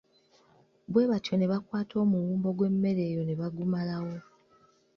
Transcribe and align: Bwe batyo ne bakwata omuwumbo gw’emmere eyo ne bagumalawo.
Bwe 0.91 1.07
batyo 1.11 1.33
ne 1.37 1.47
bakwata 1.51 1.93
omuwumbo 2.03 2.49
gw’emmere 2.57 3.01
eyo 3.11 3.21
ne 3.25 3.35
bagumalawo. 3.39 4.15